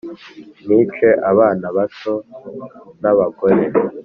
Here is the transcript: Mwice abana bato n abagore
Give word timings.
Mwice 0.63 1.07
abana 1.31 1.65
bato 1.75 2.13
n 3.01 3.03
abagore 3.11 3.63